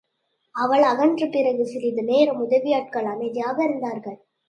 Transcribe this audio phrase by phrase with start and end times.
[0.55, 4.19] அவன் அகன்ற பிறகு சிறிது நேரம் அந்த உதவியாட்கள் அமைதியாக இருந்தார்கள்.